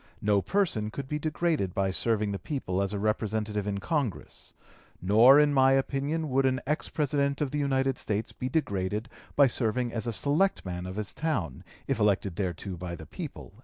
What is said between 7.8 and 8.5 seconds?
States be